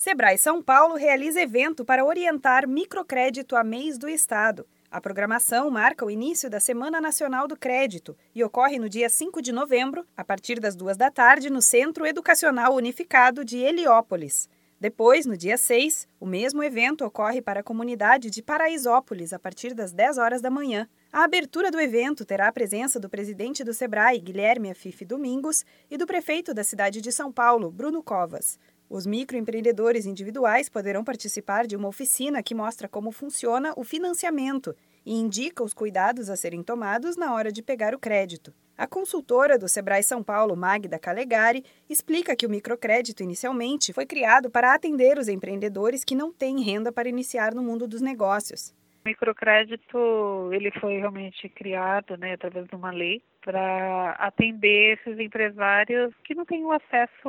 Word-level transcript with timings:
Sebrae 0.00 0.38
São 0.38 0.62
Paulo 0.62 0.94
realiza 0.94 1.42
evento 1.42 1.84
para 1.84 2.06
orientar 2.06 2.66
microcrédito 2.66 3.54
a 3.54 3.62
mês 3.62 3.98
do 3.98 4.08
Estado. 4.08 4.66
A 4.90 4.98
programação 4.98 5.70
marca 5.70 6.06
o 6.06 6.10
início 6.10 6.48
da 6.48 6.58
Semana 6.58 7.02
Nacional 7.02 7.46
do 7.46 7.54
Crédito 7.54 8.16
e 8.34 8.42
ocorre 8.42 8.78
no 8.78 8.88
dia 8.88 9.10
5 9.10 9.42
de 9.42 9.52
novembro, 9.52 10.06
a 10.16 10.24
partir 10.24 10.58
das 10.58 10.74
duas 10.74 10.96
da 10.96 11.10
tarde, 11.10 11.50
no 11.50 11.60
Centro 11.60 12.06
Educacional 12.06 12.74
Unificado 12.74 13.44
de 13.44 13.58
Heliópolis. 13.58 14.48
Depois, 14.80 15.26
no 15.26 15.36
dia 15.36 15.58
6, 15.58 16.08
o 16.18 16.24
mesmo 16.24 16.64
evento 16.64 17.04
ocorre 17.04 17.42
para 17.42 17.60
a 17.60 17.62
comunidade 17.62 18.30
de 18.30 18.42
Paraisópolis, 18.42 19.34
a 19.34 19.38
partir 19.38 19.74
das 19.74 19.92
10 19.92 20.16
horas 20.16 20.40
da 20.40 20.48
manhã. 20.48 20.88
A 21.12 21.24
abertura 21.24 21.70
do 21.70 21.78
evento 21.78 22.24
terá 22.24 22.48
a 22.48 22.52
presença 22.52 22.98
do 22.98 23.10
presidente 23.10 23.62
do 23.62 23.74
SEBRAE, 23.74 24.18
Guilherme 24.18 24.70
Afife 24.70 25.04
Domingos, 25.04 25.62
e 25.90 25.98
do 25.98 26.06
prefeito 26.06 26.54
da 26.54 26.64
cidade 26.64 27.02
de 27.02 27.12
São 27.12 27.30
Paulo, 27.30 27.70
Bruno 27.70 28.02
Covas. 28.02 28.58
Os 28.90 29.06
microempreendedores 29.06 30.04
individuais 30.04 30.68
poderão 30.68 31.04
participar 31.04 31.64
de 31.64 31.76
uma 31.76 31.86
oficina 31.86 32.42
que 32.42 32.56
mostra 32.56 32.88
como 32.88 33.12
funciona 33.12 33.72
o 33.76 33.84
financiamento 33.84 34.74
e 35.06 35.14
indica 35.14 35.62
os 35.62 35.72
cuidados 35.72 36.28
a 36.28 36.34
serem 36.34 36.60
tomados 36.60 37.16
na 37.16 37.32
hora 37.32 37.52
de 37.52 37.62
pegar 37.62 37.94
o 37.94 38.00
crédito. 38.00 38.52
A 38.76 38.88
consultora 38.88 39.56
do 39.56 39.68
Sebrae 39.68 40.02
São 40.02 40.24
Paulo, 40.24 40.56
Magda 40.56 40.98
Calegari, 40.98 41.64
explica 41.88 42.34
que 42.34 42.44
o 42.44 42.50
microcrédito 42.50 43.22
inicialmente 43.22 43.92
foi 43.92 44.06
criado 44.06 44.50
para 44.50 44.74
atender 44.74 45.18
os 45.18 45.28
empreendedores 45.28 46.02
que 46.02 46.16
não 46.16 46.32
têm 46.32 46.60
renda 46.60 46.90
para 46.90 47.08
iniciar 47.08 47.54
no 47.54 47.62
mundo 47.62 47.86
dos 47.86 48.00
negócios. 48.00 48.74
O 49.04 49.08
microcrédito 49.08 50.50
ele 50.52 50.70
foi 50.72 50.98
realmente 50.98 51.48
criado, 51.48 52.16
né, 52.18 52.34
através 52.34 52.66
de 52.66 52.74
uma 52.74 52.90
lei 52.90 53.22
para 53.42 54.10
atender 54.18 54.98
esses 54.98 55.18
empresários 55.18 56.14
que 56.24 56.34
não 56.34 56.44
têm 56.44 56.62
acesso 56.72 57.28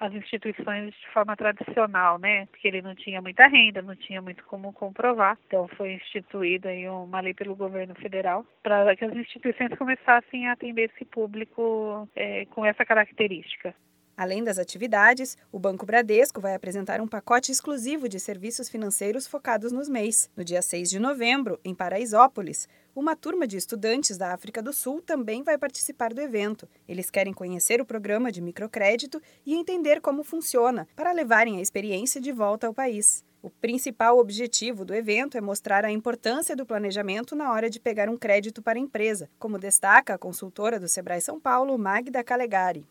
às 0.00 0.12
instituições 0.14 0.94
de 0.94 1.08
forma 1.12 1.36
tradicional, 1.36 2.18
né? 2.18 2.46
Porque 2.46 2.66
ele 2.66 2.80
não 2.80 2.94
tinha 2.94 3.20
muita 3.20 3.46
renda, 3.46 3.82
não 3.82 3.94
tinha 3.94 4.22
muito 4.22 4.42
como 4.44 4.72
comprovar. 4.72 5.36
Então 5.46 5.68
foi 5.76 5.92
instituída 5.92 6.70
aí 6.70 6.88
uma 6.88 7.20
lei 7.20 7.34
pelo 7.34 7.54
governo 7.54 7.94
federal 7.96 8.46
para 8.62 8.96
que 8.96 9.04
as 9.04 9.14
instituições 9.14 9.76
começassem 9.76 10.48
a 10.48 10.52
atender 10.52 10.90
esse 10.94 11.04
público 11.04 12.08
é, 12.16 12.46
com 12.46 12.64
essa 12.64 12.84
característica. 12.84 13.74
Além 14.20 14.44
das 14.44 14.58
atividades, 14.58 15.34
o 15.50 15.58
Banco 15.58 15.86
Bradesco 15.86 16.42
vai 16.42 16.54
apresentar 16.54 17.00
um 17.00 17.08
pacote 17.08 17.50
exclusivo 17.50 18.06
de 18.06 18.20
serviços 18.20 18.68
financeiros 18.68 19.26
focados 19.26 19.72
nos 19.72 19.88
MEIs. 19.88 20.28
No 20.36 20.44
dia 20.44 20.60
6 20.60 20.90
de 20.90 20.98
novembro, 20.98 21.58
em 21.64 21.74
Paraisópolis, 21.74 22.68
uma 22.94 23.16
turma 23.16 23.46
de 23.46 23.56
estudantes 23.56 24.18
da 24.18 24.34
África 24.34 24.62
do 24.62 24.74
Sul 24.74 25.00
também 25.00 25.42
vai 25.42 25.56
participar 25.56 26.12
do 26.12 26.20
evento. 26.20 26.68
Eles 26.86 27.10
querem 27.10 27.32
conhecer 27.32 27.80
o 27.80 27.86
programa 27.86 28.30
de 28.30 28.42
microcrédito 28.42 29.22
e 29.46 29.54
entender 29.54 30.02
como 30.02 30.22
funciona, 30.22 30.86
para 30.94 31.12
levarem 31.12 31.56
a 31.56 31.62
experiência 31.62 32.20
de 32.20 32.30
volta 32.30 32.66
ao 32.66 32.74
país. 32.74 33.24
O 33.40 33.48
principal 33.48 34.18
objetivo 34.18 34.84
do 34.84 34.94
evento 34.94 35.38
é 35.38 35.40
mostrar 35.40 35.82
a 35.82 35.90
importância 35.90 36.54
do 36.54 36.66
planejamento 36.66 37.34
na 37.34 37.50
hora 37.50 37.70
de 37.70 37.80
pegar 37.80 38.10
um 38.10 38.18
crédito 38.18 38.60
para 38.60 38.78
a 38.78 38.82
empresa, 38.82 39.30
como 39.38 39.58
destaca 39.58 40.12
a 40.12 40.18
consultora 40.18 40.78
do 40.78 40.88
Sebrae 40.88 41.22
São 41.22 41.40
Paulo, 41.40 41.78
Magda 41.78 42.22
Calegari 42.22 42.86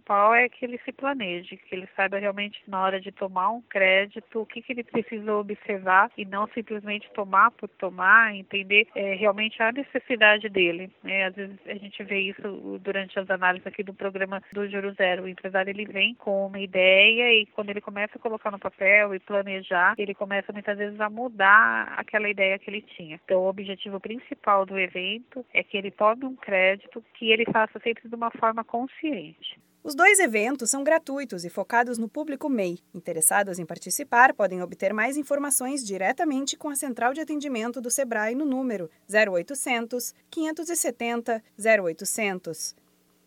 principal 0.00 0.34
é 0.34 0.48
que 0.48 0.64
ele 0.64 0.80
se 0.84 0.92
planeje, 0.92 1.56
que 1.56 1.74
ele 1.74 1.88
saiba 1.94 2.18
realmente 2.18 2.60
na 2.66 2.82
hora 2.82 3.00
de 3.00 3.12
tomar 3.12 3.50
um 3.50 3.60
crédito 3.62 4.40
o 4.40 4.46
que, 4.46 4.62
que 4.62 4.72
ele 4.72 4.82
precisa 4.82 5.34
observar 5.34 6.10
e 6.16 6.24
não 6.24 6.48
simplesmente 6.48 7.10
tomar 7.12 7.50
por 7.52 7.68
tomar, 7.68 8.34
entender 8.34 8.88
é, 8.94 9.14
realmente 9.14 9.62
a 9.62 9.70
necessidade 9.70 10.48
dele. 10.48 10.90
Né? 11.02 11.26
Às 11.26 11.34
vezes 11.34 11.58
a 11.66 11.74
gente 11.74 12.02
vê 12.02 12.20
isso 12.20 12.78
durante 12.82 13.18
as 13.18 13.28
análises 13.30 13.66
aqui 13.66 13.82
do 13.82 13.94
programa 13.94 14.42
do 14.52 14.68
Juro 14.68 14.92
Zero. 14.94 15.24
O 15.24 15.28
empresário 15.28 15.70
ele 15.70 15.84
vem 15.84 16.14
com 16.14 16.46
uma 16.46 16.58
ideia 16.58 17.32
e 17.34 17.46
quando 17.46 17.70
ele 17.70 17.80
começa 17.80 18.16
a 18.16 18.20
colocar 18.20 18.50
no 18.50 18.58
papel 18.58 19.14
e 19.14 19.20
planejar, 19.20 19.94
ele 19.98 20.14
começa 20.14 20.52
muitas 20.52 20.78
vezes 20.78 21.00
a 21.00 21.10
mudar 21.10 21.92
aquela 21.96 22.28
ideia 22.28 22.58
que 22.58 22.70
ele 22.70 22.82
tinha. 22.82 23.20
Então 23.24 23.42
o 23.42 23.48
objetivo 23.48 24.00
principal 24.00 24.64
do 24.64 24.78
evento 24.78 25.44
é 25.52 25.62
que 25.62 25.76
ele 25.76 25.90
tome 25.90 26.24
um 26.24 26.36
crédito 26.36 27.04
que 27.14 27.30
ele 27.30 27.44
faça 27.46 27.78
sempre 27.80 28.08
de 28.08 28.14
uma 28.14 28.30
forma 28.30 28.64
consciente. 28.64 29.60
Os 29.82 29.94
dois 29.94 30.18
eventos 30.18 30.70
são 30.70 30.84
gratuitos 30.84 31.42
e 31.42 31.48
focados 31.48 31.96
no 31.96 32.06
público 32.06 32.50
MEI. 32.50 32.80
Interessados 32.94 33.58
em 33.58 33.64
participar 33.64 34.34
podem 34.34 34.62
obter 34.62 34.92
mais 34.92 35.16
informações 35.16 35.82
diretamente 35.82 36.54
com 36.54 36.68
a 36.68 36.74
central 36.74 37.14
de 37.14 37.20
atendimento 37.22 37.80
do 37.80 37.90
Sebrae 37.90 38.34
no 38.34 38.44
número 38.44 38.90
0800 39.08 40.14
570 40.30 41.42
0800. 41.58 42.74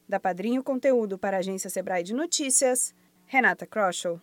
Da 0.07 0.19
Padrinho 0.19 0.63
Conteúdo 0.63 1.17
para 1.17 1.37
a 1.37 1.39
agência 1.39 1.71
Sebrae 1.71 2.03
de 2.03 2.13
Notícias, 2.13 2.93
Renata 3.25 3.65
Kroschel. 3.65 4.21